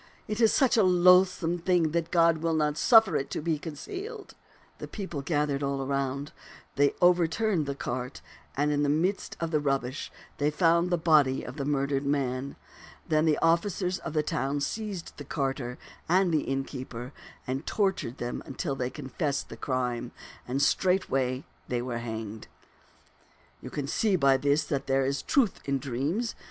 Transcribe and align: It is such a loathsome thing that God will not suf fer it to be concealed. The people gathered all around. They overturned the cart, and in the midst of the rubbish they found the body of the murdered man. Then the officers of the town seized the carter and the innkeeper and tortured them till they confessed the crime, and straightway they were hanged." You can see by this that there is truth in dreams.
It 0.27 0.41
is 0.41 0.51
such 0.51 0.77
a 0.77 0.83
loathsome 0.83 1.59
thing 1.59 1.91
that 1.91 2.09
God 2.09 2.39
will 2.39 2.55
not 2.55 2.75
suf 2.75 3.05
fer 3.05 3.17
it 3.17 3.29
to 3.29 3.39
be 3.39 3.59
concealed. 3.59 4.33
The 4.79 4.87
people 4.87 5.21
gathered 5.21 5.61
all 5.61 5.79
around. 5.83 6.31
They 6.75 6.95
overturned 7.03 7.67
the 7.67 7.75
cart, 7.75 8.19
and 8.57 8.71
in 8.71 8.81
the 8.81 8.89
midst 8.89 9.37
of 9.39 9.51
the 9.51 9.59
rubbish 9.59 10.11
they 10.39 10.49
found 10.49 10.89
the 10.89 10.97
body 10.97 11.43
of 11.43 11.57
the 11.57 11.65
murdered 11.65 12.03
man. 12.03 12.55
Then 13.07 13.25
the 13.25 13.37
officers 13.43 13.99
of 13.99 14.13
the 14.13 14.23
town 14.23 14.59
seized 14.61 15.15
the 15.17 15.23
carter 15.23 15.77
and 16.09 16.31
the 16.33 16.45
innkeeper 16.45 17.13
and 17.45 17.67
tortured 17.67 18.17
them 18.17 18.41
till 18.57 18.75
they 18.75 18.89
confessed 18.89 19.49
the 19.49 19.55
crime, 19.55 20.13
and 20.47 20.63
straightway 20.63 21.43
they 21.67 21.83
were 21.83 21.99
hanged." 21.99 22.47
You 23.61 23.69
can 23.69 23.85
see 23.85 24.15
by 24.15 24.37
this 24.37 24.63
that 24.65 24.87
there 24.87 25.05
is 25.05 25.21
truth 25.21 25.59
in 25.65 25.77
dreams. 25.77 26.33